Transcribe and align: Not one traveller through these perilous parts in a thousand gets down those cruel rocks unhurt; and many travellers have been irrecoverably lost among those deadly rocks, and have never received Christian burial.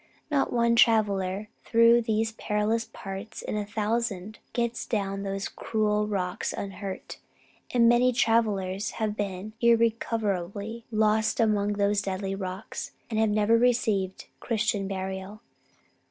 Not 0.31 0.51
one 0.51 0.75
traveller 0.75 1.47
through 1.63 2.01
these 2.01 2.31
perilous 2.31 2.89
parts 2.91 3.43
in 3.43 3.55
a 3.55 3.67
thousand 3.67 4.39
gets 4.51 4.87
down 4.87 5.21
those 5.21 5.47
cruel 5.47 6.07
rocks 6.07 6.53
unhurt; 6.53 7.19
and 7.69 7.87
many 7.87 8.11
travellers 8.11 8.93
have 8.97 9.15
been 9.15 9.53
irrecoverably 9.61 10.85
lost 10.91 11.39
among 11.39 11.73
those 11.73 12.01
deadly 12.01 12.33
rocks, 12.33 12.93
and 13.11 13.19
have 13.19 13.29
never 13.29 13.59
received 13.59 14.25
Christian 14.39 14.87
burial. 14.87 15.41